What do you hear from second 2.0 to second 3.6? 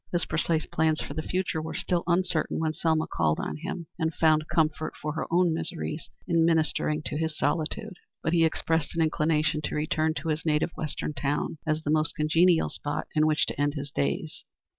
uncertain when Selma called on